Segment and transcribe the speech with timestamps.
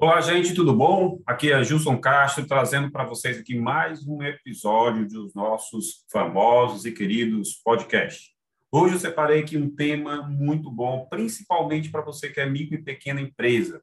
[0.00, 1.20] Olá, gente, tudo bom?
[1.26, 6.92] Aqui é Gilson Castro trazendo para vocês aqui mais um episódio dos nossos famosos e
[6.92, 8.30] queridos podcasts.
[8.70, 12.82] Hoje eu separei aqui um tema muito bom, principalmente para você que é micro e
[12.82, 13.82] pequena empresa.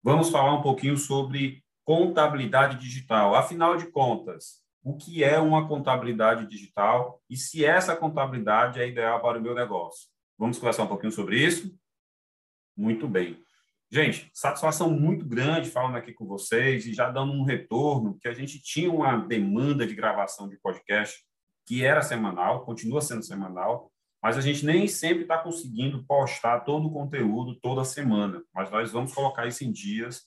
[0.00, 3.34] Vamos falar um pouquinho sobre contabilidade digital.
[3.34, 9.20] Afinal de contas, o que é uma contabilidade digital e se essa contabilidade é ideal
[9.20, 10.06] para o meu negócio?
[10.38, 11.76] Vamos conversar um pouquinho sobre isso?
[12.76, 13.42] Muito bem.
[13.90, 18.34] Gente, satisfação muito grande falando aqui com vocês e já dando um retorno, que a
[18.34, 21.24] gente tinha uma demanda de gravação de podcast
[21.64, 23.90] que era semanal, continua sendo semanal,
[24.22, 28.42] mas a gente nem sempre está conseguindo postar todo o conteúdo toda semana.
[28.54, 30.22] Mas nós vamos colocar isso em dias.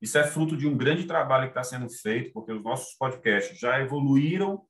[0.00, 3.58] Isso é fruto de um grande trabalho que está sendo feito, porque os nossos podcasts
[3.58, 4.62] já evoluíram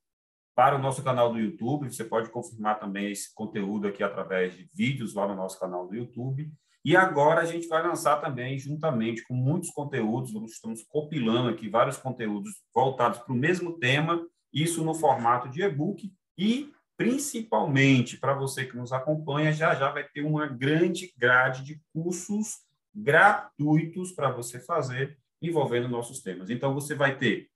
[0.54, 1.92] para o nosso canal do YouTube.
[1.92, 5.96] Você pode confirmar também esse conteúdo aqui através de vídeos lá no nosso canal do
[5.96, 6.52] YouTube.
[6.86, 11.68] E agora a gente vai lançar também, juntamente com muitos conteúdos, nós estamos compilando aqui
[11.68, 18.34] vários conteúdos voltados para o mesmo tema, isso no formato de e-book e, principalmente, para
[18.34, 22.58] você que nos acompanha, já já vai ter uma grande grade de cursos
[22.94, 26.50] gratuitos para você fazer envolvendo nossos temas.
[26.50, 27.50] Então, você vai ter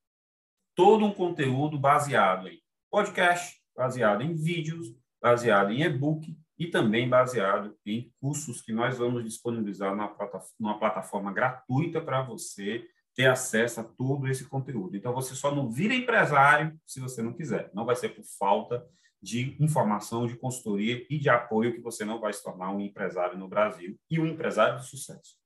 [0.74, 7.74] todo um conteúdo baseado em podcast, baseado em vídeos, baseado em e-book, e também baseado
[7.86, 14.28] em cursos que nós vamos disponibilizar numa plataforma gratuita para você ter acesso a todo
[14.28, 14.94] esse conteúdo.
[14.94, 17.70] Então, você só não vira empresário se você não quiser.
[17.72, 18.86] Não vai ser por falta
[19.22, 23.38] de informação, de consultoria e de apoio que você não vai se tornar um empresário
[23.38, 25.38] no Brasil e um empresário de sucesso.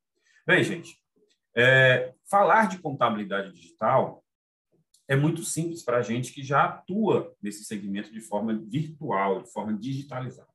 [0.45, 0.97] Bem, gente,
[1.57, 4.25] é, falar de contabilidade digital
[5.07, 9.53] é muito simples para a gente que já atua nesse segmento de forma virtual, de
[9.53, 10.54] forma digitalizada.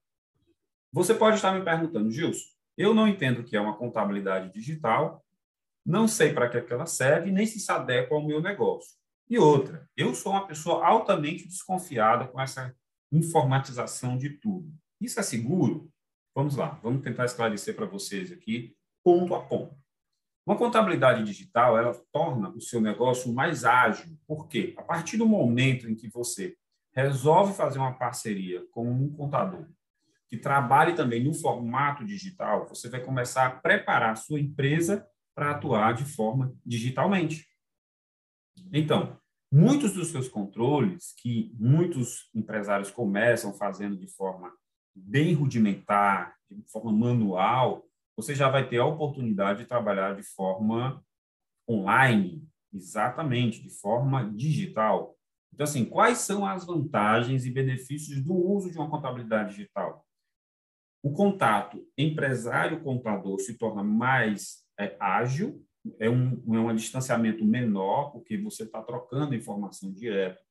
[0.91, 5.23] Você pode estar me perguntando, Gilson, eu não entendo o que é uma contabilidade digital,
[5.85, 8.97] não sei para que ela serve, nem se se adequa ao meu negócio.
[9.29, 12.75] E outra, eu sou uma pessoa altamente desconfiada com essa
[13.11, 14.73] informatização de tudo.
[14.99, 15.91] Isso é seguro?
[16.33, 19.77] Vamos lá, vamos tentar esclarecer para vocês aqui, ponto a ponto.
[20.45, 24.17] Uma contabilidade digital, ela torna o seu negócio mais ágil.
[24.25, 24.73] Por quê?
[24.77, 26.55] A partir do momento em que você
[26.91, 29.67] resolve fazer uma parceria com um contador
[30.29, 35.51] que trabalhe também no formato digital, você vai começar a preparar a sua empresa para
[35.51, 37.47] atuar de forma digitalmente.
[38.71, 39.17] Então,
[39.51, 44.53] muitos dos seus controles que muitos empresários começam fazendo de forma
[44.95, 47.85] bem rudimentar, de forma manual,
[48.15, 51.03] você já vai ter a oportunidade de trabalhar de forma
[51.67, 55.15] online, exatamente, de forma digital.
[55.53, 60.05] Então, assim, quais são as vantagens e benefícios do uso de uma contabilidade digital?
[61.01, 65.63] O contato empresário-contador se torna mais é, ágil,
[65.99, 70.41] é um, é um distanciamento menor, porque você está trocando informação direto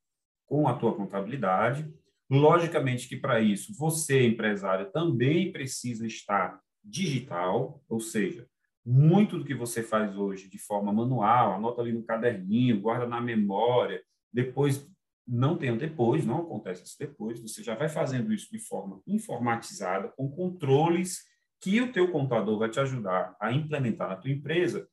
[0.47, 1.93] com a tua contabilidade.
[2.31, 8.47] Logicamente que para isso você, empresário, também precisa estar digital, ou seja,
[8.85, 13.21] muito do que você faz hoje de forma manual, anota ali no caderninho, guarda na
[13.21, 14.89] memória, depois
[15.29, 20.09] não o depois, não acontece isso depois, você já vai fazendo isso de forma informatizada,
[20.17, 21.25] com controles
[21.61, 24.89] que o teu contador vai te ajudar a implementar na tua empresa,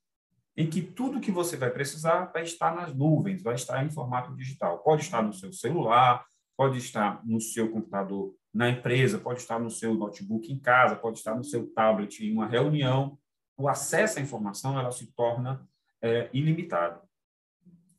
[0.58, 4.36] em que tudo que você vai precisar vai estar nas nuvens, vai estar em formato
[4.36, 4.80] digital.
[4.80, 6.26] Pode estar no seu celular,
[6.58, 11.18] pode estar no seu computador na empresa, pode estar no seu notebook em casa, pode
[11.18, 13.18] estar no seu tablet em uma reunião.
[13.58, 15.68] O acesso à informação ela se torna
[16.02, 17.02] é, ilimitado.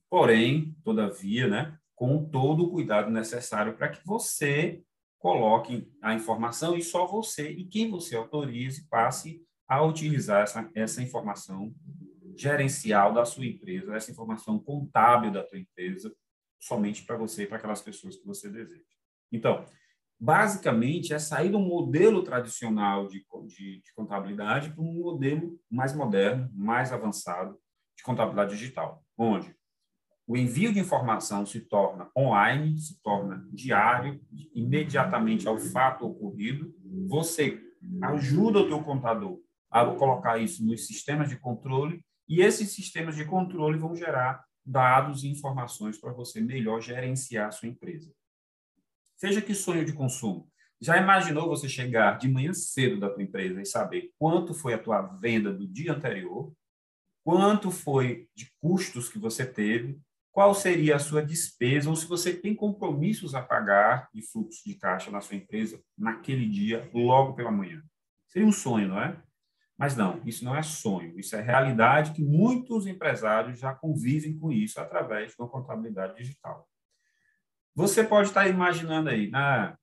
[0.09, 4.83] Porém, todavia, né, com todo o cuidado necessário para que você
[5.19, 11.03] coloque a informação e só você e quem você autorize passe a utilizar essa, essa
[11.03, 11.75] informação
[12.37, 16.15] gerencial da sua empresa, essa informação contábil da tua empresa,
[16.61, 18.85] somente para você e para aquelas pessoas que você deseja.
[19.33, 19.65] Então,
[20.21, 26.51] basicamente, é sair do modelo tradicional de, de, de contabilidade para um modelo mais moderno,
[26.53, 27.59] mais avançado
[27.97, 29.56] de contabilidade digital, onde
[30.27, 34.21] o envio de informação se torna online, se torna diário,
[34.55, 36.75] imediatamente ao fato ocorrido.
[37.07, 37.63] Você
[38.03, 39.39] ajuda o teu contador
[39.71, 45.23] a colocar isso nos sistemas de controle e esses sistemas de controle vão gerar dados
[45.23, 48.13] e informações para você melhor gerenciar a sua empresa.
[49.17, 50.51] Seja que sonho de consumo.
[50.81, 54.79] Já imaginou você chegar de manhã cedo da tua empresa e saber quanto foi a
[54.79, 56.53] tua venda do dia anterior,
[57.25, 59.99] quanto foi de custos que você teve,
[60.37, 64.75] qual seria a sua despesa ou se você tem compromissos a pagar de fluxo de
[64.75, 67.83] caixa na sua empresa naquele dia, logo pela manhã.
[68.29, 69.19] Seria um sonho, não é?
[69.79, 74.53] Mas não, isso não é sonho, isso é realidade que muitos empresários já convivem com
[74.53, 76.69] isso através de uma contabilidade digital.
[77.75, 79.75] Você pode estar imaginando aí, ah,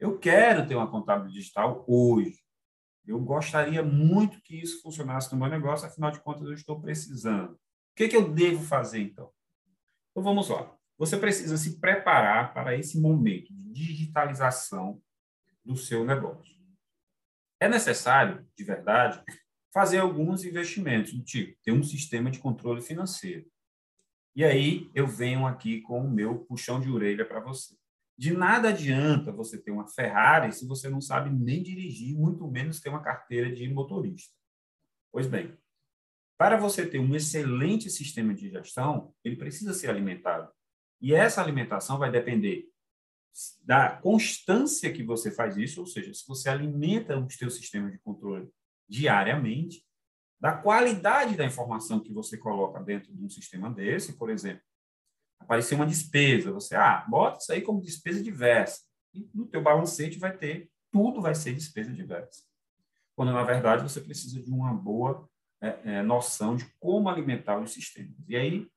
[0.00, 2.42] eu quero ter uma contabilidade digital hoje.
[3.06, 7.52] Eu gostaria muito que isso funcionasse no meu negócio, afinal de contas, eu estou precisando.
[7.52, 7.58] O
[7.94, 9.32] que, que eu devo fazer, então?
[10.14, 10.72] Então, vamos lá.
[10.96, 15.02] Você precisa se preparar para esse momento de digitalização
[15.64, 16.54] do seu negócio.
[17.58, 19.20] É necessário, de verdade,
[19.72, 23.44] fazer alguns investimentos, do tipo, ter um sistema de controle financeiro.
[24.36, 27.74] E aí eu venho aqui com o meu puxão de orelha para você.
[28.16, 32.80] De nada adianta você ter uma Ferrari se você não sabe nem dirigir, muito menos
[32.80, 34.32] ter uma carteira de motorista.
[35.10, 35.56] Pois bem,
[36.36, 40.50] para você ter um excelente sistema de gestão, ele precisa ser alimentado.
[41.00, 42.68] E essa alimentação vai depender
[43.62, 47.98] da constância que você faz isso, ou seja, se você alimenta o seu sistema de
[47.98, 48.48] controle
[48.88, 49.84] diariamente,
[50.40, 54.62] da qualidade da informação que você coloca dentro de um sistema desse, por exemplo,
[55.40, 58.82] aparecer uma despesa, você, ah, bota isso aí como despesa diversa.
[59.12, 62.42] E no teu balancete vai ter, tudo vai ser despesa diversa.
[63.16, 65.28] Quando, na verdade, você precisa de uma boa
[65.64, 68.14] é, é, noção de como alimentar os sistemas.
[68.28, 68.68] E aí,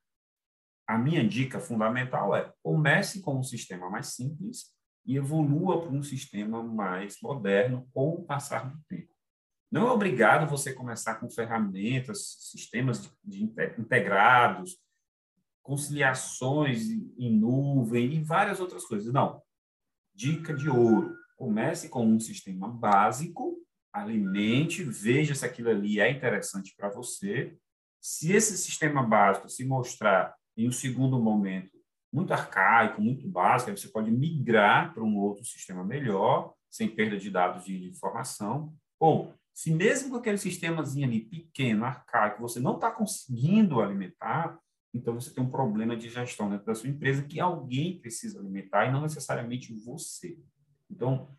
[0.87, 4.73] a minha dica fundamental é comece com um sistema mais simples
[5.05, 9.13] e evolua para um sistema mais moderno com o passar do tempo.
[9.69, 13.43] Não é obrigado você começar com ferramentas, sistemas de, de
[13.77, 14.77] integrados,
[15.61, 19.11] conciliações em nuvem e várias outras coisas.
[19.11, 19.41] Não.
[20.15, 21.13] Dica de ouro.
[21.35, 23.56] Comece com um sistema básico,
[24.01, 27.55] alimente, veja se aquilo ali é interessante para você.
[28.01, 31.77] Se esse sistema básico se mostrar em um segundo momento
[32.11, 37.17] muito arcaico, muito básico, aí você pode migrar para um outro sistema melhor, sem perda
[37.17, 38.73] de dados de informação.
[38.99, 44.57] Ou, se mesmo com aquele sistemazinho ali pequeno, arcaico, você não está conseguindo alimentar,
[44.93, 48.85] então você tem um problema de gestão dentro da sua empresa que alguém precisa alimentar
[48.85, 50.39] e não necessariamente você.
[50.89, 51.29] Então,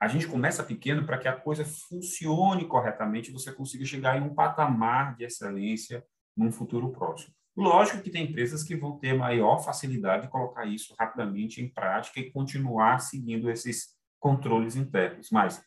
[0.00, 4.22] a gente começa pequeno para que a coisa funcione corretamente e você consiga chegar em
[4.22, 6.02] um patamar de excelência
[6.34, 7.34] num futuro próximo.
[7.54, 12.18] Lógico que tem empresas que vão ter maior facilidade de colocar isso rapidamente em prática
[12.18, 13.88] e continuar seguindo esses
[14.18, 15.62] controles internos, mas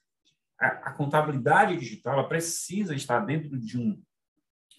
[0.60, 4.02] a, contabilidade digital precisa estar dentro de um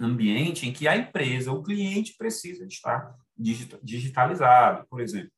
[0.01, 3.15] ambiente em que a empresa, o cliente precisa estar
[3.83, 4.87] digitalizado.
[4.89, 5.31] Por exemplo,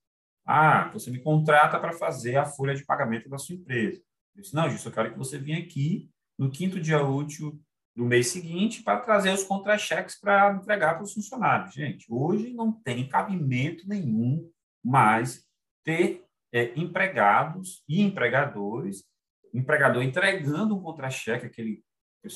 [0.47, 4.01] ah, você me contrata para fazer a folha de pagamento da sua empresa.
[4.37, 7.59] Eu disse, não, Justo, eu quero que você venha aqui no quinto dia útil
[7.95, 11.73] do mês seguinte para trazer os contra-cheques para entregar para os funcionários.
[11.73, 14.51] Gente, hoje não tem cabimento nenhum
[14.85, 15.47] mais
[15.83, 19.05] ter é, empregados e empregadores,
[19.55, 21.83] empregador entregando um contra-cheque, aquele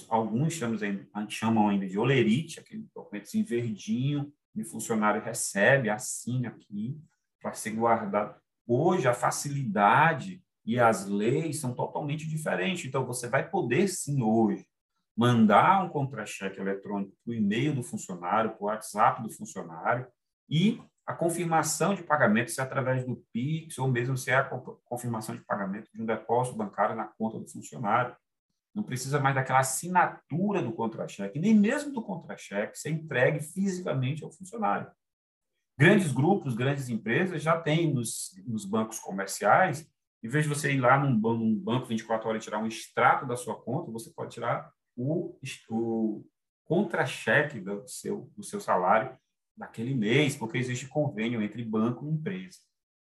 [0.08, 6.48] alguns chamamos ainda, chamam ainda de olerite, aquele documentozinho verdinho, e o funcionário recebe, assina
[6.48, 6.96] aqui,
[7.40, 8.40] para ser guardado.
[8.66, 12.84] Hoje, a facilidade e as leis são totalmente diferentes.
[12.84, 14.66] Então, você vai poder, sim, hoje,
[15.16, 20.06] mandar um contra-cheque eletrônico para o e-mail do funcionário, para o WhatsApp do funcionário,
[20.48, 24.44] e a confirmação de pagamento, se é através do Pix, ou mesmo se é a
[24.84, 28.16] confirmação de pagamento de um depósito bancário na conta do funcionário.
[28.72, 34.30] Não precisa mais daquela assinatura do contra-cheque, nem mesmo do contra-cheque ser entregue fisicamente ao
[34.30, 34.88] funcionário.
[35.76, 39.90] Grandes grupos, grandes empresas já têm nos, nos bancos comerciais,
[40.22, 43.26] em vez de você ir lá num, num banco 24 horas e tirar um extrato
[43.26, 45.38] da sua conta, você pode tirar o,
[45.70, 46.24] o
[46.64, 49.18] contra-cheque do seu, do seu salário
[49.56, 52.58] daquele mês, porque existe convênio entre banco e empresa,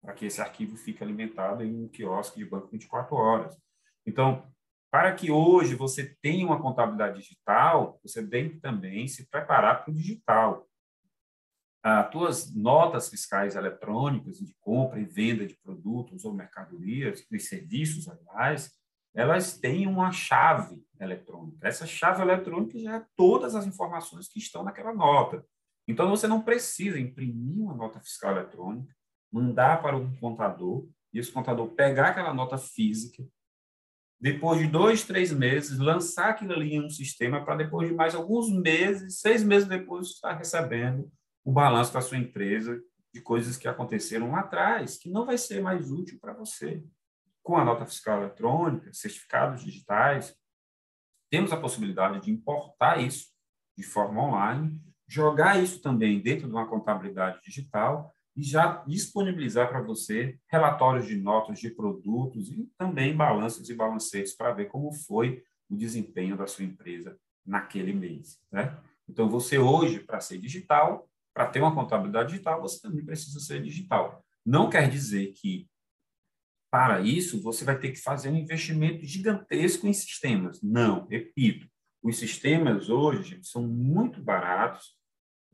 [0.03, 3.57] para que esse arquivo fique alimentado em um quiosque de banco 24 horas.
[4.05, 4.47] Então,
[4.91, 9.91] para que hoje você tenha uma contabilidade digital, você tem que também se preparar para
[9.91, 10.69] o digital.
[11.88, 18.09] As tuas notas fiscais eletrônicas de compra e venda de produtos ou mercadorias, e serviços,
[18.09, 18.73] aliás,
[19.14, 21.64] elas têm uma chave eletrônica.
[21.64, 25.47] Essa chave eletrônica já é todas as informações que estão naquela nota.
[25.87, 28.93] Então, você não precisa imprimir uma nota fiscal eletrônica,
[29.31, 33.25] mandar para um contador, e esse contador pegar aquela nota física,
[34.21, 38.12] depois de dois, três meses, lançar aquilo ali em um sistema para depois de mais
[38.12, 41.09] alguns meses, seis meses depois, estar recebendo
[41.47, 42.83] o balanço da sua empresa
[43.15, 46.83] de coisas que aconteceram lá atrás, que não vai ser mais útil para você.
[47.41, 50.35] Com a nota fiscal eletrônica, certificados digitais,
[51.31, 53.29] temos a possibilidade de importar isso
[53.79, 54.76] de forma online,
[55.07, 61.17] jogar isso também dentro de uma contabilidade digital e já disponibilizar para você relatórios de
[61.17, 66.49] notas de produtos e também balanços e balancetes para ver como foi o desempenho da
[66.49, 68.41] sua empresa naquele mês.
[68.50, 68.76] Né?
[69.09, 73.61] Então, você hoje, para ser digital, para ter uma contabilidade digital, você também precisa ser
[73.62, 74.25] digital.
[74.45, 75.69] Não quer dizer que,
[76.71, 80.62] para isso, você vai ter que fazer um investimento gigantesco em sistemas.
[80.62, 81.69] Não, repito,
[82.02, 84.97] os sistemas hoje gente, são muito baratos.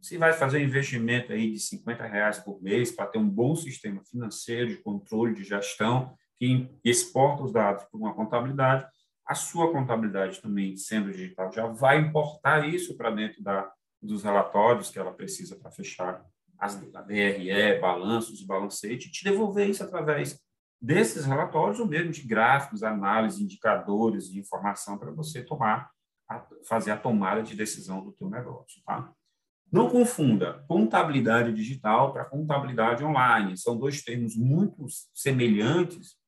[0.01, 3.57] Você vai fazer um investimento aí de 50 reais por mês para ter um bom
[3.57, 8.87] sistema financeiro de controle de gestão que exporta os dados para uma contabilidade,
[9.27, 13.69] a sua contabilidade também, sendo digital, já vai importar isso para dentro da,
[14.03, 16.25] dos relatórios que ela precisa para fechar
[16.59, 20.41] as, a DRE, balanços, balancete, te devolver isso através
[20.81, 25.91] desses relatórios ou mesmo de gráficos, análise, indicadores de informação para você tomar,
[26.29, 29.13] a, fazer a tomada de decisão do teu negócio, tá?
[29.71, 33.57] Não confunda contabilidade digital para contabilidade online.
[33.57, 36.21] São dois termos muito semelhantes,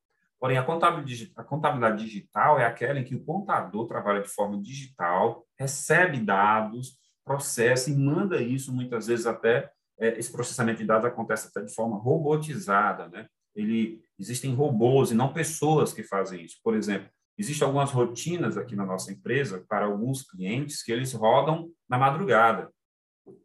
[0.45, 6.19] Porém, a contabilidade digital é aquela em que o contador trabalha de forma digital, recebe
[6.19, 11.64] dados, processa e manda isso, muitas vezes até, é, esse processamento de dados acontece até
[11.64, 13.26] de forma robotizada, né?
[13.54, 16.59] Ele, existem robôs e não pessoas que fazem isso.
[16.62, 21.71] Por exemplo, existem algumas rotinas aqui na nossa empresa para alguns clientes que eles rodam
[21.88, 22.71] na madrugada,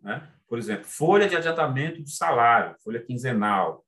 [0.02, 0.28] né?
[0.48, 3.86] Por exemplo, folha de adiantamento de salário, folha quinzenal.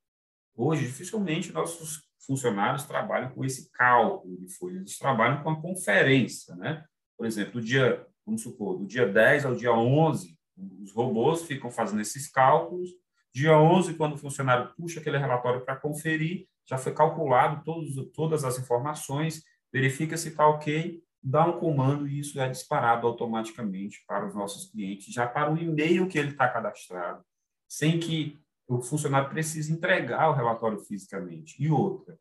[0.55, 6.55] Hoje, dificilmente nossos funcionários trabalham com esse cálculo de folha, eles trabalham com a conferência,
[6.55, 6.85] né?
[7.17, 10.37] Por exemplo, do dia, vamos supor, do dia 10 ao dia 11,
[10.81, 12.89] os robôs ficam fazendo esses cálculos.
[13.33, 18.43] Dia 11, quando o funcionário puxa aquele relatório para conferir, já foi calculado todos, todas
[18.43, 24.27] as informações, verifica se está ok, dá um comando e isso é disparado automaticamente para
[24.27, 27.23] os nossos clientes, já para o e-mail que ele está cadastrado,
[27.67, 31.61] sem que o funcionário precisa entregar o relatório fisicamente.
[31.61, 32.17] E outra,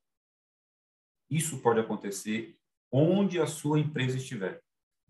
[1.28, 2.56] isso pode acontecer
[2.90, 4.60] onde a sua empresa estiver.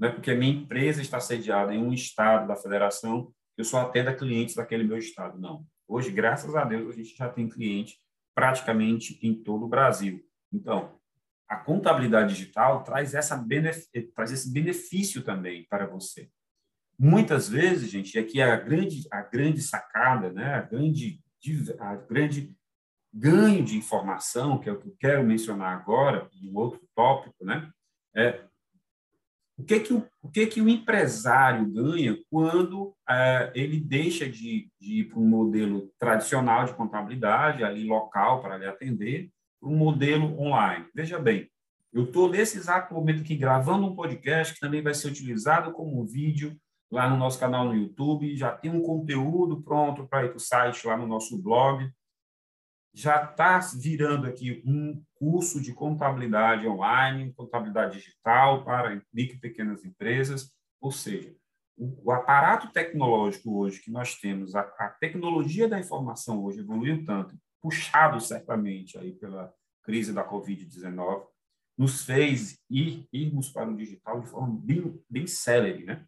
[0.00, 3.82] Não é porque a minha empresa está sediada em um estado da federação eu só
[3.82, 5.38] atenda clientes daquele meu estado.
[5.38, 5.66] Não.
[5.86, 7.98] Hoje, graças a Deus, a gente já tem cliente
[8.34, 10.24] praticamente em todo o Brasil.
[10.50, 10.98] Então,
[11.46, 13.36] a contabilidade digital traz, essa
[14.14, 16.30] traz esse benefício também para você.
[16.98, 20.54] Muitas vezes, gente, aqui é a grande, a grande sacada, né?
[20.54, 21.20] a grande
[21.78, 22.54] a grande
[23.12, 27.70] ganho de informação, que é o que eu quero mencionar agora, um outro tópico, né?
[28.14, 28.44] É
[29.60, 34.70] o que que o, o que que o empresário ganha quando é, ele deixa de,
[34.80, 39.76] de ir para um modelo tradicional de contabilidade, ali local para lhe atender, para um
[39.76, 40.86] modelo online.
[40.94, 41.50] Veja bem,
[41.92, 46.06] eu estou nesse exato momento aqui gravando um podcast que também vai ser utilizado como
[46.06, 46.56] vídeo
[46.90, 50.40] lá no nosso canal no YouTube, já tem um conteúdo pronto para ir para o
[50.40, 51.88] site, lá no nosso blog.
[52.94, 59.84] Já está virando aqui um curso de contabilidade online, contabilidade digital para micro e pequenas
[59.84, 60.50] empresas.
[60.80, 61.36] Ou seja,
[61.76, 67.38] o, aparato tecnológico hoje que nós temos, a, a tecnologia da informação hoje evoluiu tanto,
[67.60, 71.26] puxado certamente aí pela crise da Covid-19,
[71.76, 76.06] nos fez ir, irmos para o digital de forma bem, bem célere, né?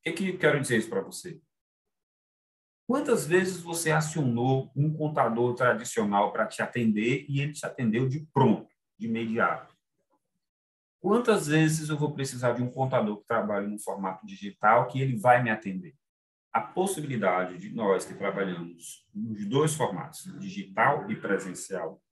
[0.00, 1.40] O que, que eu quero dizer isso para você?
[2.90, 8.26] Quantas vezes você acionou um contador tradicional para te atender e ele te atendeu de
[8.34, 8.68] pronto,
[8.98, 9.72] de imediato?
[11.00, 15.16] Quantas vezes eu vou precisar de um contador que trabalhe no formato digital que ele
[15.16, 15.94] vai me atender?
[16.52, 22.02] A possibilidade de nós que trabalhamos nos dois formatos, digital e presencial,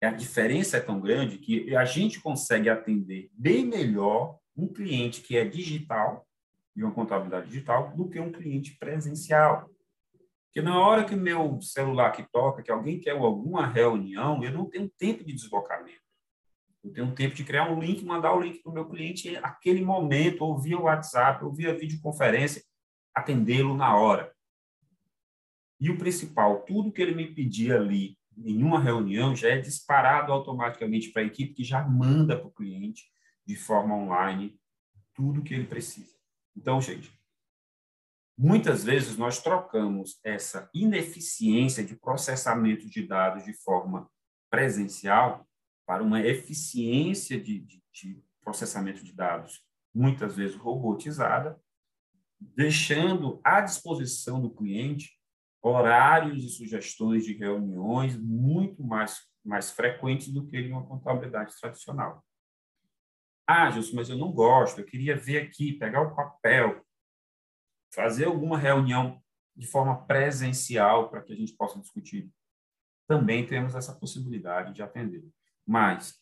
[0.00, 5.36] a diferença é tão grande que a gente consegue atender bem melhor um cliente que
[5.36, 6.24] é digital
[6.72, 9.73] de uma contabilidade digital do que um cliente presencial.
[10.54, 14.70] Porque na hora que meu celular que toca, que alguém quer alguma reunião, eu não
[14.70, 15.98] tenho tempo de deslocamento.
[16.84, 19.84] Eu tenho tempo de criar um link, mandar o link para o meu cliente naquele
[19.84, 22.62] momento, ou via WhatsApp, ou via videoconferência,
[23.12, 24.32] atendê-lo na hora.
[25.80, 30.32] E o principal, tudo que ele me pedir ali em uma reunião já é disparado
[30.32, 33.02] automaticamente para a equipe que já manda para o cliente
[33.44, 34.56] de forma online
[35.14, 36.14] tudo que ele precisa.
[36.56, 37.12] Então, gente,
[38.36, 44.10] muitas vezes nós trocamos essa ineficiência de processamento de dados de forma
[44.50, 45.46] presencial
[45.86, 49.62] para uma eficiência de, de, de processamento de dados,
[49.94, 51.60] muitas vezes robotizada,
[52.40, 55.18] deixando à disposição do cliente
[55.62, 62.22] horários e sugestões de reuniões muito mais, mais frequentes do que em uma contabilidade tradicional.
[63.46, 66.83] Ah, Gilson, mas eu não gosto, eu queria ver aqui, pegar o papel,
[67.94, 69.22] fazer alguma reunião
[69.56, 72.30] de forma presencial para que a gente possa discutir.
[73.06, 75.24] Também temos essa possibilidade de atender.
[75.66, 76.20] Mas,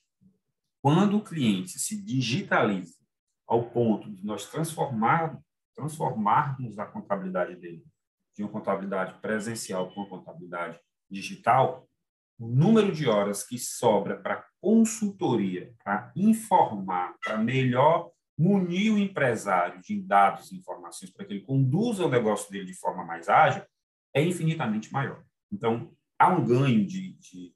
[0.82, 2.98] quando o cliente se digitaliza
[3.46, 5.40] ao ponto de nós transformar,
[5.74, 7.84] transformarmos a contabilidade dele
[8.36, 10.78] de uma contabilidade presencial para uma contabilidade
[11.10, 11.88] digital,
[12.38, 19.80] o número de horas que sobra para consultoria, para informar, para melhor munir o empresário
[19.80, 23.64] de dados e informações para que ele conduza o negócio dele de forma mais ágil,
[24.14, 25.22] é infinitamente maior.
[25.50, 27.54] Então, há um ganho de, de,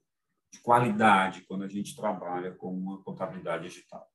[0.53, 4.07] de qualidade quando a gente trabalha com uma contabilidade digital.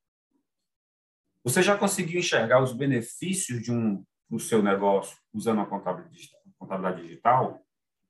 [1.44, 6.42] Você já conseguiu enxergar os benefícios de um do seu negócio usando a contabilidade digital?
[6.58, 7.66] Contabilidade digital?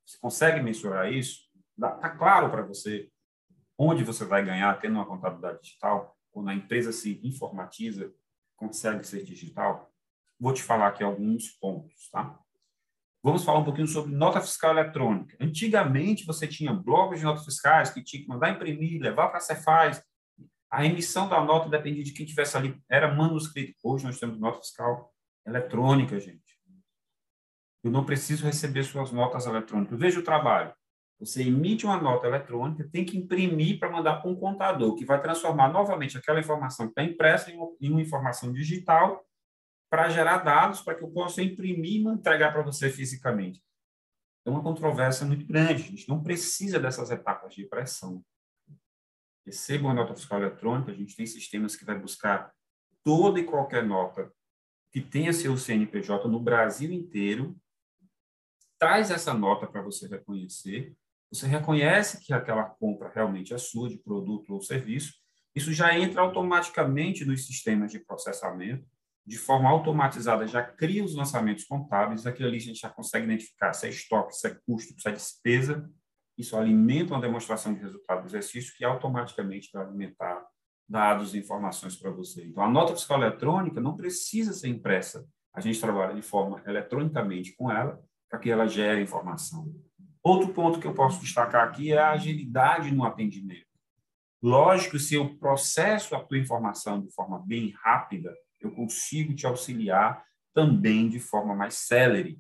[0.06, 1.50] Você consegue mensurar isso?
[1.76, 3.10] Está claro para você
[3.78, 6.16] onde você vai ganhar tendo uma contabilidade digital?
[6.32, 8.14] Quando a empresa se informatiza,
[8.62, 9.92] consegue ser digital?
[10.40, 12.40] Vou te falar aqui alguns pontos, tá?
[13.24, 15.36] Vamos falar um pouquinho sobre nota fiscal eletrônica.
[15.40, 19.42] Antigamente, você tinha blocos de notas fiscais que tinha que mandar imprimir, levar para a
[19.42, 20.04] Cefaz.
[20.72, 23.76] A emissão da nota dependia de quem tivesse ali, era manuscrito.
[23.84, 25.12] Hoje nós temos nota fiscal
[25.46, 26.60] eletrônica, gente.
[27.84, 30.00] Eu não preciso receber suas notas eletrônicas.
[30.00, 30.74] Veja o trabalho.
[31.22, 35.22] Você emite uma nota eletrônica, tem que imprimir para mandar para um contador, que vai
[35.22, 39.24] transformar novamente aquela informação que está impressa em uma informação digital
[39.88, 43.62] para gerar dados para que eu possa imprimir e entregar para você fisicamente.
[44.44, 45.84] É uma controvérsia muito grande.
[45.84, 48.26] A gente não precisa dessas etapas de impressão.
[49.46, 52.52] Receba uma nota fiscal eletrônica, a gente tem sistemas que vai buscar
[53.04, 54.34] toda e qualquer nota
[54.92, 57.56] que tenha seu CNPJ no Brasil inteiro,
[58.80, 60.96] traz essa nota para você reconhecer,
[61.32, 65.14] você reconhece que aquela compra realmente é sua, de produto ou serviço,
[65.56, 68.86] isso já entra automaticamente nos sistemas de processamento,
[69.26, 73.72] de forma automatizada, já cria os lançamentos contábeis, aquilo ali a gente já consegue identificar
[73.74, 75.90] se é estoque, se é custo, se é despesa,
[76.38, 80.44] isso alimenta uma demonstração de resultado do exercício que automaticamente vai alimentar
[80.90, 82.46] dados e informações para você.
[82.46, 85.26] Então, a nota fiscal eletrônica não precisa ser impressa.
[85.54, 89.74] A gente trabalha de forma eletronicamente com ela para que ela gere informação.
[90.24, 93.66] Outro ponto que eu posso destacar aqui é a agilidade no atendimento.
[94.42, 100.24] Lógico, se eu processo a tua informação de forma bem rápida, eu consigo te auxiliar
[100.54, 102.40] também de forma mais célere.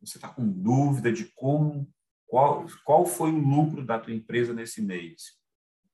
[0.00, 1.88] Você está com dúvida de como,
[2.26, 5.38] qual, qual foi o lucro da tua empresa nesse mês?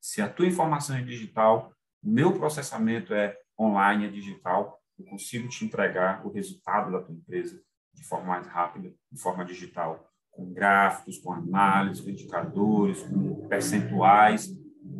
[0.00, 5.48] Se a tua informação é digital, o meu processamento é online, é digital, eu consigo
[5.48, 10.52] te entregar o resultado da tua empresa de forma mais rápida, de forma digital, com
[10.52, 14.48] gráficos, com análises, com indicadores, com percentuais,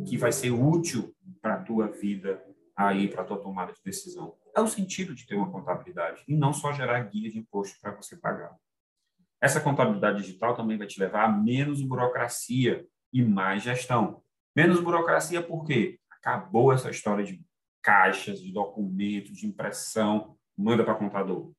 [0.07, 2.43] que vai ser útil para a tua vida
[2.75, 6.35] aí, para a tua tomada de decisão é o sentido de ter uma contabilidade e
[6.35, 8.55] não só gerar guia de imposto para você pagar.
[9.39, 14.21] Essa contabilidade digital também vai te levar a menos burocracia e mais gestão.
[14.55, 15.99] Menos burocracia por quê?
[16.09, 17.41] Acabou essa história de
[17.81, 21.51] caixas, de documentos, de impressão, manda para contador.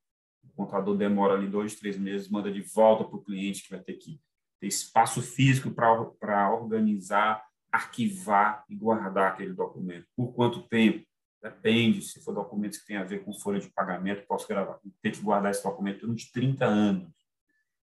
[0.52, 3.80] O contador demora ali dois, três meses, manda de volta para o cliente que vai
[3.80, 4.20] ter que
[4.60, 10.06] ter espaço físico para organizar, arquivar e guardar aquele documento.
[10.14, 11.06] Por quanto tempo?
[11.42, 15.10] Depende, se for documentos que têm a ver com folha de pagamento, posso gravar, ter
[15.10, 17.12] que guardar esse documento durante 30 anos.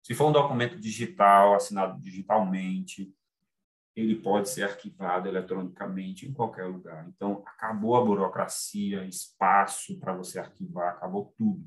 [0.03, 3.15] Se for um documento digital, assinado digitalmente,
[3.95, 7.07] ele pode ser arquivado eletronicamente em qualquer lugar.
[7.07, 11.65] Então, acabou a burocracia, espaço para você arquivar, acabou tudo.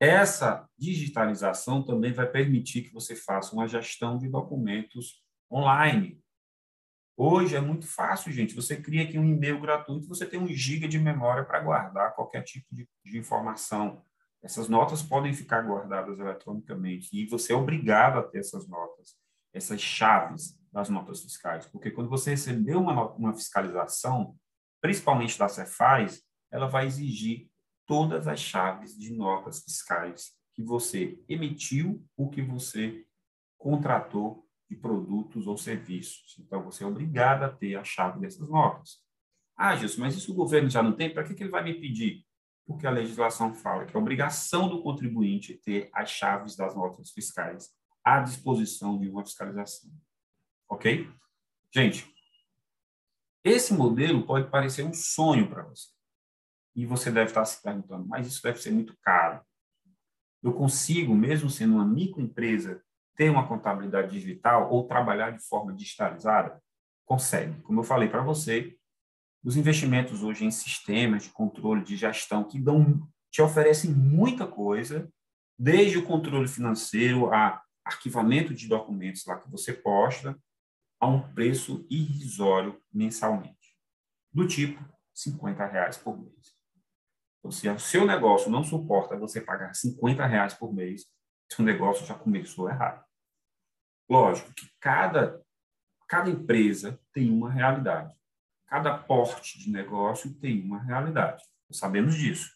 [0.00, 6.22] Essa digitalização também vai permitir que você faça uma gestão de documentos online,
[7.16, 8.56] Hoje é muito fácil, gente.
[8.56, 12.42] Você cria aqui um e-mail gratuito, você tem um giga de memória para guardar qualquer
[12.42, 14.04] tipo de, de, informação.
[14.42, 19.16] Essas notas podem ficar guardadas eletronicamente e você é obrigado a ter essas notas,
[19.52, 24.36] essas chaves das notas fiscais, porque quando você receber uma, uma fiscalização,
[24.82, 27.48] principalmente da Cefaz, ela vai exigir
[27.86, 33.04] todas as chaves de notas fiscais que você emitiu ou que você
[33.58, 36.36] contratou de produtos ou serviços.
[36.38, 39.02] Então, você é obrigado a ter a chave dessas notas.
[39.56, 41.12] Ah, Gilson, mas isso o governo já não tem?
[41.12, 42.24] Para que, que ele vai me pedir?
[42.66, 47.70] Porque a legislação fala que é obrigação do contribuinte ter as chaves das notas fiscais
[48.02, 49.90] à disposição de uma fiscalização.
[50.68, 51.08] Ok?
[51.72, 52.12] Gente,
[53.44, 55.93] esse modelo pode parecer um sonho para você.
[56.74, 59.40] E você deve estar se perguntando, mas isso deve ser muito caro.
[60.42, 62.82] Eu consigo, mesmo sendo uma microempresa,
[63.16, 66.60] ter uma contabilidade digital ou trabalhar de forma digitalizada?
[67.04, 67.60] Consegue.
[67.62, 68.76] Como eu falei para você,
[69.44, 75.08] os investimentos hoje em sistemas de controle de gestão que dão, te oferecem muita coisa,
[75.58, 80.38] desde o controle financeiro a arquivamento de documentos lá que você posta,
[80.98, 83.76] a um preço irrisório mensalmente,
[84.32, 84.82] do tipo
[85.12, 86.54] 50 reais por mês.
[87.50, 91.06] Se o seu negócio não suporta você pagar 50 reais por mês,
[91.52, 93.04] seu negócio já começou errado.
[94.08, 95.42] Lógico que cada,
[96.08, 98.14] cada empresa tem uma realidade.
[98.66, 101.44] Cada porte de negócio tem uma realidade.
[101.70, 102.52] Sabemos disso.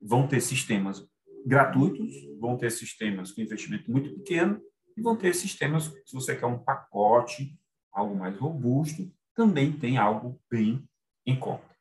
[0.00, 1.06] Vão ter sistemas
[1.46, 4.60] gratuitos, vão ter sistemas com investimento muito pequeno
[4.96, 7.58] e vão ter sistemas, se você quer um pacote,
[7.92, 10.88] algo mais robusto, também tem algo bem
[11.26, 11.73] em conta.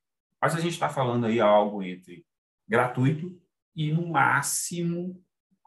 [0.44, 2.26] Mas a gente está falando aí algo entre
[2.68, 3.42] gratuito
[3.74, 5.24] e no máximo,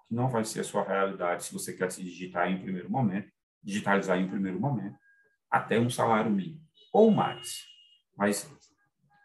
[0.06, 3.32] que não vai ser a sua realidade se você quer se digitar em primeiro momento,
[3.62, 4.94] digitalizar em primeiro momento,
[5.50, 6.60] até um salário mínimo
[6.92, 7.64] ou mais.
[8.14, 8.54] Mas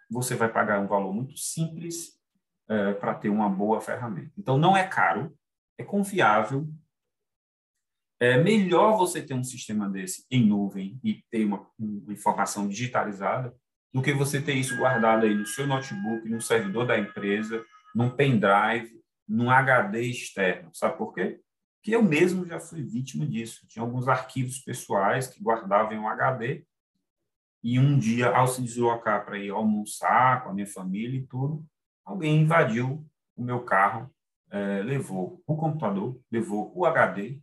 [0.09, 2.17] você vai pagar um valor muito simples
[2.69, 4.31] é, para ter uma boa ferramenta.
[4.37, 5.37] Então, não é caro,
[5.77, 6.65] é confiável.
[8.21, 13.53] É melhor você ter um sistema desse em nuvem e ter uma, uma informação digitalizada
[13.93, 18.09] do que você ter isso guardado aí no seu notebook, no servidor da empresa, num
[18.09, 20.69] pendrive, num HD externo.
[20.73, 21.39] Sabe por quê?
[21.77, 23.65] Porque eu mesmo já fui vítima disso.
[23.67, 26.63] Tinha alguns arquivos pessoais que guardavam em um HD
[27.63, 31.63] e um dia, ao se deslocar para ir almoçar com a minha família e tudo,
[32.03, 34.09] alguém invadiu o meu carro,
[34.49, 37.39] é, levou o computador, levou o HD,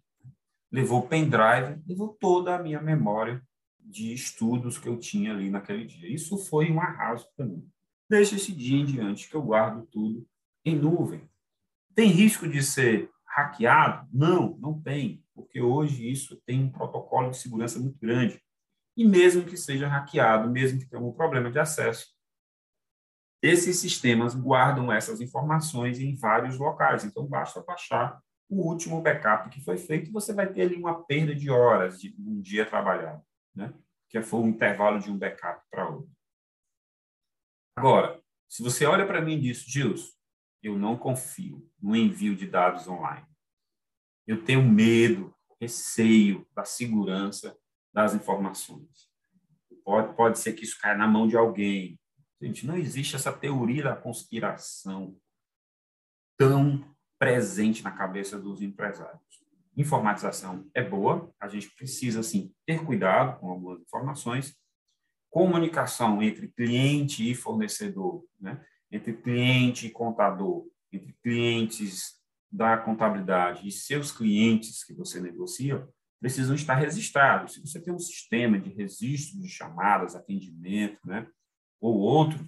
[0.73, 3.43] levou o pendrive, levou toda a minha memória
[3.89, 6.13] de estudos que eu tinha ali naquele dia.
[6.13, 7.67] Isso foi um arraso para mim.
[8.09, 10.27] Desde esse dia em diante que eu guardo tudo
[10.65, 11.29] em nuvem.
[11.95, 14.09] Tem risco de ser hackeado?
[14.13, 18.41] Não, não tem, porque hoje isso tem um protocolo de segurança muito grande.
[18.97, 22.07] E mesmo que seja hackeado, mesmo que tenha algum problema de acesso,
[23.41, 27.05] esses sistemas guardam essas informações em vários locais.
[27.05, 31.05] Então, basta baixar o último backup que foi feito e você vai ter ali uma
[31.05, 33.23] perda de horas de um dia trabalhado,
[33.59, 33.75] né?
[34.09, 36.11] que foi o intervalo de um backup para outro.
[37.77, 40.13] Agora, se você olha para mim e diz, Gilson,
[40.63, 43.27] eu não confio no envio de dados online.
[44.27, 47.57] Eu tenho medo, receio da segurança
[47.93, 49.09] das informações.
[49.85, 51.99] Pode, pode ser que isso caia na mão de alguém,
[52.41, 55.19] Gente, não existe essa teoria da conspiração
[56.37, 59.38] tão presente na cabeça dos empresários.
[59.79, 64.57] Informatização é boa, a gente precisa, sim, ter cuidado com algumas informações.
[65.31, 68.61] Comunicação entre cliente e fornecedor, né?
[68.91, 75.89] entre cliente e contador, entre clientes da contabilidade e seus clientes que você negocia,
[76.19, 77.53] precisam estar registrados.
[77.53, 81.25] Se você tem um sistema de registro de chamadas, atendimento, né?
[81.81, 82.45] ou outro,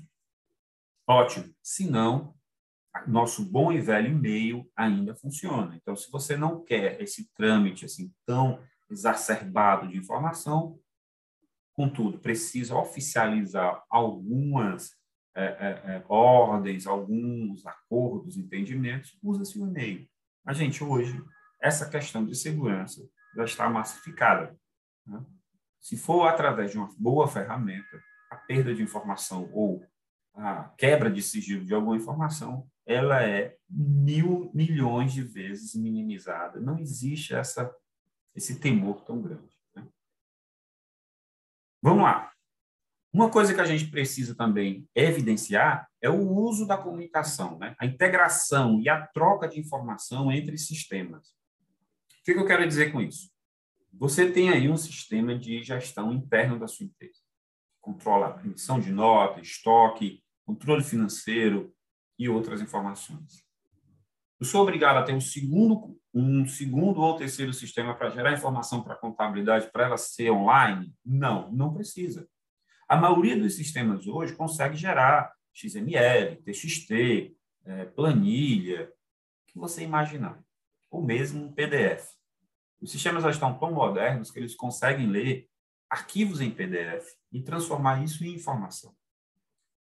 [1.06, 1.54] ótimo.
[1.62, 2.34] Se não,
[3.06, 5.76] nosso bom e velho e-mail ainda funciona.
[5.76, 10.78] Então, se você não quer esse trâmite assim tão exacerbado de informação,
[11.74, 14.90] contudo, precisa oficializar algumas
[15.34, 20.06] é, é, ordens, alguns acordos, entendimentos, usa-se o e-mail.
[20.44, 21.22] Mas, gente, hoje,
[21.60, 24.56] essa questão de segurança já está massificada.
[25.06, 25.24] Né?
[25.80, 29.84] Se for através de uma boa ferramenta, a perda de informação ou
[30.34, 36.60] a quebra de sigilo de alguma informação, ela é mil milhões de vezes minimizada.
[36.60, 37.74] Não existe essa,
[38.34, 39.54] esse temor tão grande.
[39.74, 39.86] Né?
[41.82, 42.32] Vamos lá.
[43.12, 47.74] Uma coisa que a gente precisa também evidenciar é o uso da comunicação, né?
[47.78, 51.28] a integração e a troca de informação entre sistemas.
[52.20, 53.30] O que eu quero dizer com isso?
[53.94, 57.20] Você tem aí um sistema de gestão interno da sua empresa
[57.80, 61.74] controla a emissão de nota, estoque, controle financeiro
[62.20, 63.42] e outras informações.
[64.38, 68.82] Eu sou obrigado a ter um segundo, um segundo ou terceiro sistema para gerar informação
[68.82, 70.94] para a contabilidade para ela ser online?
[71.04, 72.28] Não, não precisa.
[72.86, 78.92] A maioria dos sistemas hoje consegue gerar XML, TXT, é, planilha,
[79.42, 80.38] o que você imaginar,
[80.90, 82.06] ou mesmo PDF.
[82.82, 85.48] Os sistemas já estão tão modernos que eles conseguem ler
[85.88, 88.94] arquivos em PDF e transformar isso em informação.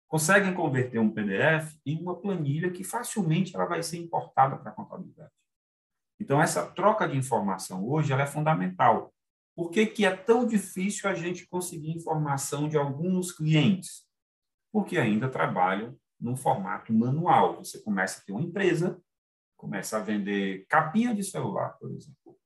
[0.07, 4.73] Conseguem converter um PDF em uma planilha que facilmente ela vai ser importada para a
[4.73, 5.31] contabilidade.
[6.19, 9.13] Então, essa troca de informação hoje ela é fundamental.
[9.55, 14.07] Por que, que é tão difícil a gente conseguir informação de alguns clientes?
[14.71, 17.57] Porque ainda trabalham no formato manual.
[17.57, 19.01] Você começa a ter uma empresa,
[19.55, 22.37] começa a vender capinha de celular, por exemplo.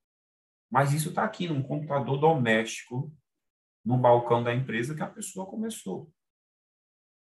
[0.70, 3.12] Mas isso está aqui num computador doméstico
[3.84, 6.10] no balcão da empresa que a pessoa começou.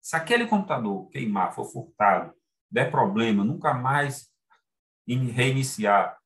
[0.01, 2.35] Se aquele computador queimar, for furtado,
[2.71, 4.31] der problema, nunca mais
[5.07, 6.19] reiniciar,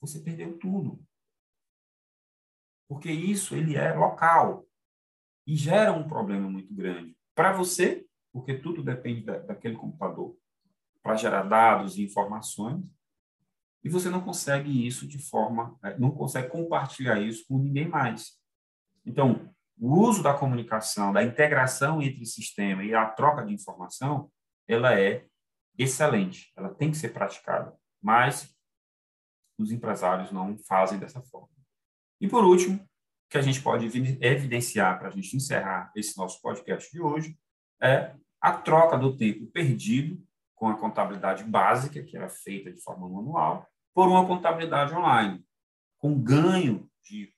[0.00, 1.04] você perdeu tudo.
[2.88, 4.66] Porque isso ele é local
[5.46, 10.36] e gera um problema muito grande para você porque tudo depende da, daquele computador
[11.02, 12.92] para gerar dados e informações,
[13.82, 18.38] e você não consegue isso de forma, é, não consegue compartilhar isso com ninguém mais.
[19.06, 24.30] Então, o uso da comunicação, da integração entre sistema e a troca de informação,
[24.66, 25.26] ela é
[25.76, 28.54] excelente, ela tem que ser praticada, mas
[29.58, 31.48] os empresários não fazem dessa forma.
[32.20, 32.84] E por último,
[33.30, 33.86] que a gente pode
[34.20, 37.38] evidenciar para a gente encerrar esse nosso podcast de hoje
[37.80, 40.22] é a troca do tempo perdido
[40.54, 45.44] com a contabilidade básica, que era feita de forma manual, por uma contabilidade online,
[45.98, 47.32] com ganho de,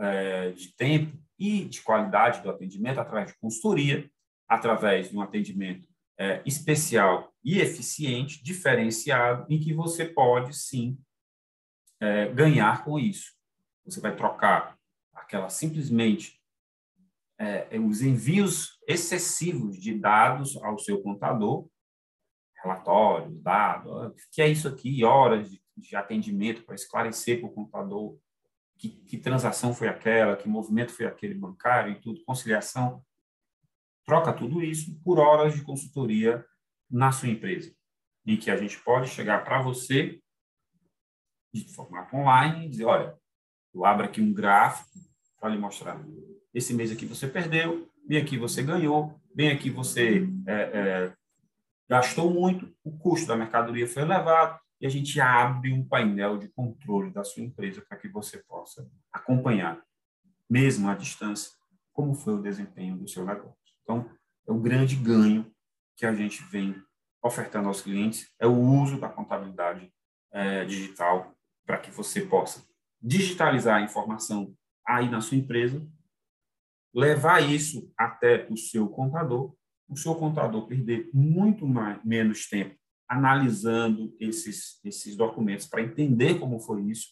[0.00, 4.10] é, de tempo e de qualidade do atendimento através de consultoria,
[4.48, 10.98] através de um atendimento é, especial e eficiente, diferenciado, em que você pode, sim,
[12.00, 13.32] é, ganhar com isso.
[13.84, 14.78] Você vai trocar
[15.14, 16.40] aquela simplesmente
[17.38, 21.68] é, os envios excessivos de dados ao seu contador,
[22.62, 28.18] relatórios, dados, que é isso aqui, horas de, de atendimento para esclarecer para o contador
[28.78, 33.02] que, que, transação foi aquela, que movimento foi aquele bancário e tudo, conciliação,
[34.04, 36.44] troca tudo isso por horas de consultoria
[36.90, 37.74] na sua empresa,
[38.24, 40.20] em que a gente pode chegar para você
[41.52, 43.16] de formato online e dizer, olha,
[43.74, 44.98] eu abro aqui um gráfico
[45.38, 46.00] para lhe mostrar.
[46.52, 51.14] Esse mês aqui você perdeu, bem aqui você ganhou, bem aqui você é, é,
[51.88, 56.48] gastou muito, o custo da mercadoria foi elevado, e a gente abre um painel de
[56.48, 59.82] controle da sua empresa para que você possa acompanhar,
[60.48, 61.50] mesmo à distância,
[61.92, 63.56] como foi o desempenho do seu negócio.
[63.82, 64.10] Então,
[64.46, 65.50] é o grande ganho
[65.96, 66.74] que a gente vem
[67.22, 69.90] ofertando aos clientes, é o uso da contabilidade
[70.30, 71.34] é, digital
[71.64, 72.64] para que você possa
[73.00, 74.54] digitalizar a informação
[74.86, 75.84] aí na sua empresa,
[76.94, 79.54] levar isso até o seu contador,
[79.88, 82.76] o seu contador perder muito mais, menos tempo
[83.08, 87.10] analisando esses, esses documentos para entender como foi isso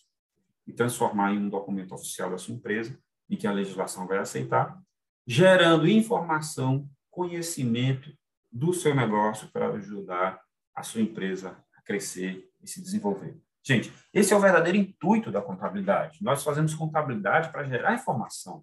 [0.66, 4.80] e transformar em um documento oficial da sua empresa e que a legislação vai aceitar,
[5.26, 8.12] gerando informação, conhecimento
[8.50, 10.40] do seu negócio para ajudar
[10.74, 13.36] a sua empresa a crescer e se desenvolver.
[13.62, 16.22] Gente, esse é o verdadeiro intuito da contabilidade.
[16.22, 18.62] Nós fazemos contabilidade para gerar informação.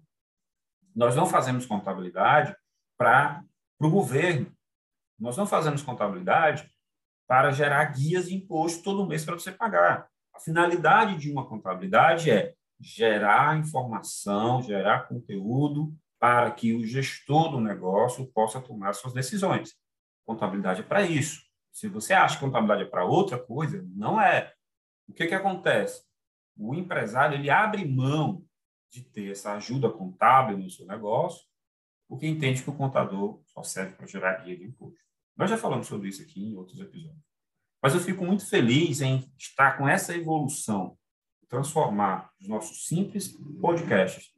[0.94, 2.54] Nós não fazemos contabilidade
[2.96, 3.44] para
[3.80, 4.46] o governo.
[5.18, 6.71] Nós não fazemos contabilidade
[7.26, 10.08] para gerar guias de imposto todo mês para você pagar.
[10.34, 17.60] A finalidade de uma contabilidade é gerar informação, gerar conteúdo para que o gestor do
[17.60, 19.74] negócio possa tomar suas decisões.
[20.24, 21.42] Contabilidade é para isso.
[21.72, 24.52] Se você acha que contabilidade é para outra coisa, não é.
[25.08, 26.04] O que, que acontece?
[26.56, 28.44] O empresário ele abre mão
[28.90, 31.44] de ter essa ajuda contábil no seu negócio,
[32.08, 35.00] porque entende que o contador só serve para gerar guia de imposto.
[35.36, 37.22] Nós já falamos sobre isso aqui em outros episódios.
[37.82, 40.96] Mas eu fico muito feliz em estar com essa evolução,
[41.48, 44.30] transformar os nossos simples podcasts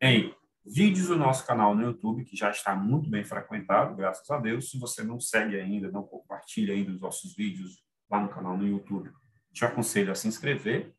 [0.00, 4.38] em vídeos do nosso canal no YouTube, que já está muito bem frequentado, graças a
[4.38, 4.70] Deus.
[4.70, 8.66] Se você não segue ainda, não compartilha ainda os nossos vídeos lá no canal no
[8.66, 9.10] YouTube,
[9.52, 10.94] te aconselho a se inscrever.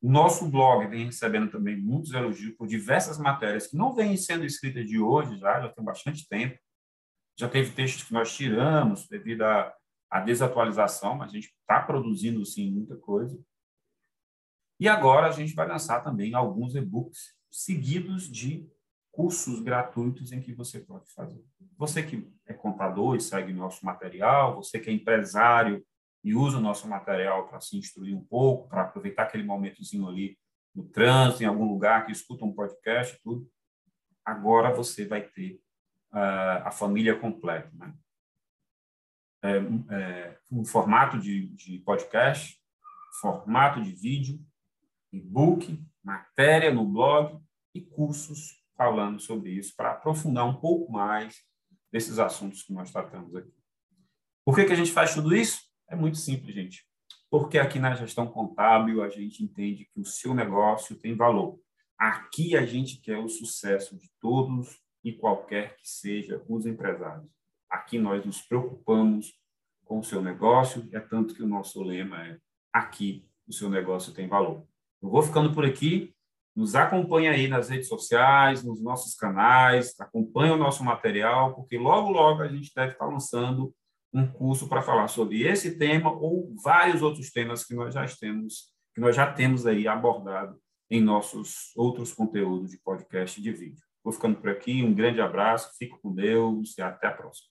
[0.00, 4.44] O nosso blog vem recebendo também muitos elogios por diversas matérias que não vêm sendo
[4.44, 6.58] escritas de hoje já, já tem bastante tempo,
[7.42, 9.74] já teve textos que nós tiramos devido à,
[10.08, 13.36] à desatualização, mas a gente está produzindo, sim, muita coisa.
[14.78, 18.68] E agora a gente vai lançar também alguns e-books seguidos de
[19.10, 21.44] cursos gratuitos em que você pode fazer.
[21.76, 25.84] Você que é contador e segue nosso material, você que é empresário
[26.22, 30.38] e usa o nosso material para se instruir um pouco, para aproveitar aquele momentozinho ali
[30.72, 33.50] no trânsito, em algum lugar que escuta um podcast, tudo,
[34.24, 35.60] agora você vai ter
[36.12, 37.70] a família completa.
[37.74, 37.94] Né?
[39.42, 39.56] É,
[39.90, 42.60] é, um formato de, de podcast,
[43.20, 44.38] formato de vídeo,
[45.12, 47.40] e-book, matéria no blog
[47.74, 51.36] e cursos falando sobre isso para aprofundar um pouco mais
[51.90, 53.52] desses assuntos que nós tratamos aqui.
[54.44, 55.60] Por que, que a gente faz tudo isso?
[55.88, 56.86] É muito simples, gente.
[57.30, 61.58] Porque aqui na gestão contábil a gente entende que o seu negócio tem valor.
[61.98, 67.30] Aqui a gente quer o sucesso de todos e qualquer que seja os empresários.
[67.68, 69.34] Aqui nós nos preocupamos
[69.84, 72.38] com o seu negócio, é tanto que o nosso lema é
[72.72, 74.64] aqui o seu negócio tem valor.
[75.02, 76.14] Eu vou ficando por aqui.
[76.54, 82.10] Nos acompanhe aí nas redes sociais, nos nossos canais, acompanhe o nosso material, porque logo,
[82.10, 83.74] logo a gente deve estar lançando
[84.12, 88.70] um curso para falar sobre esse tema ou vários outros temas que nós já temos,
[88.94, 90.60] que nós já temos aí abordado
[90.90, 93.91] em nossos outros conteúdos de podcast e de vídeo.
[94.04, 97.48] Vou ficando por aqui, um grande abraço, fique com Deus e até a próxima.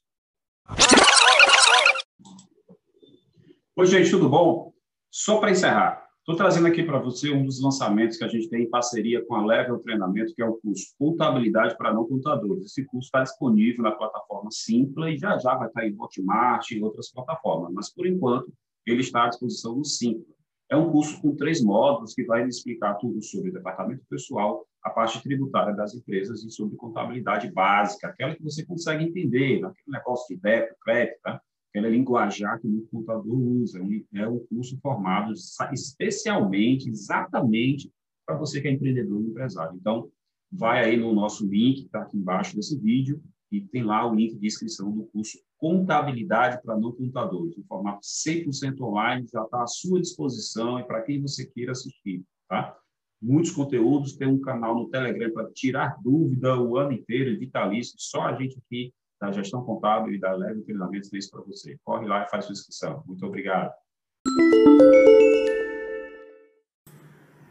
[3.73, 4.73] Oi, gente, tudo bom?
[5.09, 8.63] Só para encerrar, estou trazendo aqui para você um dos lançamentos que a gente tem
[8.63, 12.65] em parceria com a Level Treinamento, que é o curso Contabilidade para Não Contadores.
[12.65, 16.83] Esse curso está disponível na plataforma Simpla e já já vai estar em Hotmart e
[16.83, 18.51] outras plataformas, mas por enquanto
[18.85, 20.35] ele está à disposição no Simpla.
[20.71, 24.89] É um curso com três módulos que vai explicar tudo sobre o departamento pessoal, a
[24.89, 30.33] parte tributária das empresas e sobre contabilidade básica, aquela que você consegue entender, aquele negócio
[30.33, 31.41] de débito, crédito, tá?
[31.69, 33.81] aquela linguajar que o contador usa.
[34.15, 35.33] É um curso formado
[35.73, 37.91] especialmente, exatamente,
[38.25, 39.75] para você que é empreendedor e empresário.
[39.75, 40.09] Então,
[40.49, 44.15] vai aí no nosso link, que está aqui embaixo desse vídeo, e tem lá o
[44.15, 49.61] link de inscrição do curso Contabilidade para Não Contadores, em formato 100% online, já está
[49.61, 52.75] à sua disposição e para quem você queira assistir, tá?
[53.21, 58.23] Muitos conteúdos, tem um canal no Telegram para tirar dúvida o ano inteiro, vitalício, só
[58.23, 61.77] a gente aqui da Gestão Contábil e da Leve Treinamentos tem isso para você.
[61.83, 63.03] Corre lá e faz sua inscrição.
[63.05, 63.71] Muito obrigado.